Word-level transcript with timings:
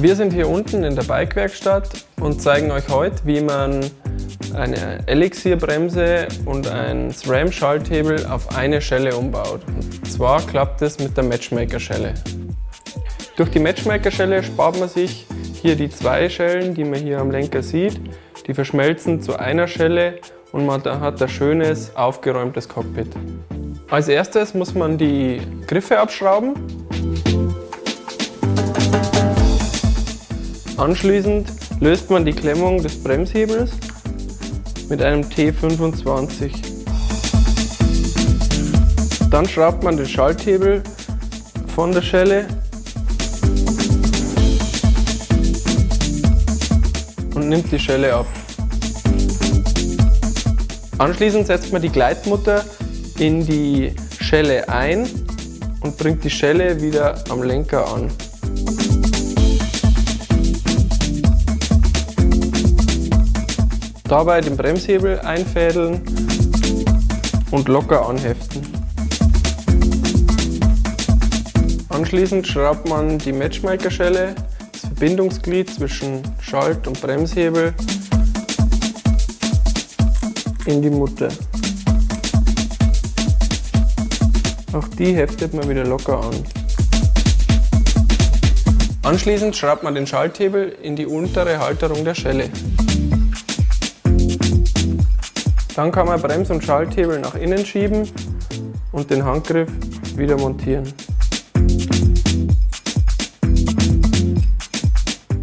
Wir 0.00 0.14
sind 0.14 0.32
hier 0.32 0.48
unten 0.48 0.84
in 0.84 0.94
der 0.94 1.02
Bikewerkstatt 1.02 1.88
und 2.20 2.40
zeigen 2.40 2.70
euch 2.70 2.88
heute, 2.88 3.16
wie 3.24 3.40
man 3.40 3.80
eine 4.54 5.00
Elixir-Bremse 5.08 6.28
und 6.44 6.68
ein 6.68 7.10
SRAM-Schalthebel 7.10 8.24
auf 8.26 8.56
eine 8.56 8.80
Schelle 8.80 9.16
umbaut. 9.16 9.62
Und 9.66 10.06
zwar 10.08 10.40
klappt 10.42 10.82
es 10.82 11.00
mit 11.00 11.16
der 11.16 11.24
Matchmaker-Schelle. 11.24 12.14
Durch 13.36 13.50
die 13.50 13.58
Matchmaker-Schelle 13.58 14.44
spart 14.44 14.78
man 14.78 14.88
sich 14.88 15.26
hier 15.60 15.74
die 15.74 15.90
zwei 15.90 16.28
Schellen, 16.28 16.74
die 16.74 16.84
man 16.84 17.00
hier 17.00 17.18
am 17.18 17.32
Lenker 17.32 17.64
sieht. 17.64 18.00
Die 18.46 18.54
verschmelzen 18.54 19.20
zu 19.20 19.36
einer 19.36 19.66
Schelle 19.66 20.20
und 20.52 20.64
man 20.64 20.84
hat 20.84 21.20
ein 21.20 21.28
schönes, 21.28 21.96
aufgeräumtes 21.96 22.68
Cockpit. 22.68 23.08
Als 23.90 24.06
erstes 24.06 24.54
muss 24.54 24.76
man 24.76 24.96
die 24.96 25.40
Griffe 25.66 25.98
abschrauben. 25.98 26.54
Anschließend 30.78 31.48
löst 31.80 32.08
man 32.08 32.24
die 32.24 32.32
Klemmung 32.32 32.80
des 32.80 33.02
Bremshebels 33.02 33.72
mit 34.88 35.02
einem 35.02 35.22
T25. 35.22 36.52
Dann 39.28 39.48
schraubt 39.48 39.82
man 39.82 39.96
den 39.96 40.06
Schalthebel 40.06 40.84
von 41.74 41.90
der 41.90 42.02
Schelle 42.02 42.46
und 47.34 47.48
nimmt 47.48 47.72
die 47.72 47.78
Schelle 47.80 48.14
ab. 48.14 48.26
Anschließend 50.98 51.48
setzt 51.48 51.72
man 51.72 51.82
die 51.82 51.90
Gleitmutter 51.90 52.64
in 53.18 53.44
die 53.44 53.96
Schelle 54.20 54.68
ein 54.68 55.08
und 55.80 55.96
bringt 55.96 56.22
die 56.22 56.30
Schelle 56.30 56.80
wieder 56.80 57.16
am 57.30 57.42
Lenker 57.42 57.92
an. 57.92 58.12
Dabei 64.08 64.40
den 64.40 64.56
Bremshebel 64.56 65.20
einfädeln 65.20 66.00
und 67.50 67.68
locker 67.68 68.08
anheften. 68.08 68.62
Anschließend 71.90 72.46
schraubt 72.46 72.88
man 72.88 73.18
die 73.18 73.32
Matchmaker-Schelle, 73.32 74.34
das 74.72 74.80
Verbindungsglied 74.80 75.68
zwischen 75.68 76.22
Schalt- 76.40 76.86
und 76.86 76.98
Bremshebel, 77.02 77.74
in 80.64 80.80
die 80.80 80.90
Mutter. 80.90 81.28
Auch 84.72 84.88
die 84.98 85.14
heftet 85.14 85.52
man 85.52 85.68
wieder 85.68 85.84
locker 85.84 86.18
an. 86.18 86.34
Anschließend 89.02 89.54
schraubt 89.54 89.82
man 89.82 89.94
den 89.94 90.06
Schalthebel 90.06 90.76
in 90.82 90.96
die 90.96 91.06
untere 91.06 91.58
Halterung 91.58 92.04
der 92.04 92.14
Schelle. 92.14 92.48
Dann 95.78 95.92
kann 95.92 96.08
man 96.08 96.20
Brems- 96.20 96.50
und 96.50 96.64
Schalthebel 96.64 97.20
nach 97.20 97.36
innen 97.36 97.64
schieben 97.64 98.10
und 98.90 99.08
den 99.12 99.24
Handgriff 99.24 99.70
wieder 100.16 100.36
montieren. 100.36 100.92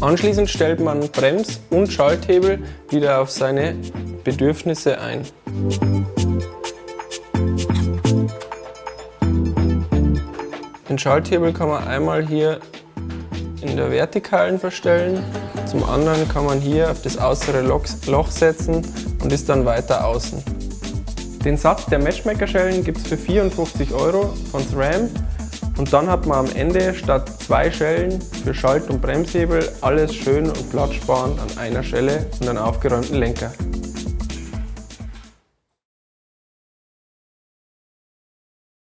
Anschließend 0.00 0.48
stellt 0.48 0.80
man 0.80 1.00
Brems- 1.10 1.60
und 1.68 1.92
Schalthebel 1.92 2.60
wieder 2.88 3.20
auf 3.20 3.30
seine 3.30 3.76
Bedürfnisse 4.24 4.98
ein. 4.98 5.26
Den 10.88 10.98
Schalthebel 10.98 11.52
kann 11.52 11.68
man 11.68 11.86
einmal 11.86 12.26
hier 12.26 12.58
in 13.62 13.76
der 13.76 13.90
Vertikalen 13.90 14.58
verstellen, 14.58 15.22
zum 15.66 15.84
anderen 15.84 16.28
kann 16.28 16.44
man 16.44 16.60
hier 16.60 16.90
auf 16.90 17.02
das 17.02 17.18
äußere 17.18 17.62
Loch 17.62 18.30
setzen 18.30 18.82
und 19.22 19.32
ist 19.32 19.48
dann 19.48 19.64
weiter 19.64 20.06
außen. 20.06 20.42
Den 21.44 21.56
Satz 21.56 21.86
der 21.86 21.98
Matchmaker-Schellen 21.98 22.84
gibt 22.84 22.98
es 22.98 23.06
für 23.06 23.16
54 23.16 23.92
Euro 23.92 24.34
von 24.50 24.62
SRAM 24.62 25.08
und 25.76 25.92
dann 25.92 26.08
hat 26.08 26.26
man 26.26 26.46
am 26.46 26.54
Ende 26.54 26.94
statt 26.94 27.30
zwei 27.42 27.70
Schellen 27.70 28.20
für 28.44 28.54
Schalt- 28.54 28.90
und 28.90 29.00
Bremshebel 29.00 29.68
alles 29.80 30.14
schön 30.14 30.46
und 30.46 30.70
platzsparend 30.70 31.40
an 31.40 31.58
einer 31.58 31.82
Schelle 31.82 32.26
und 32.40 32.48
einen 32.48 32.58
aufgeräumten 32.58 33.16
Lenker. 33.16 33.52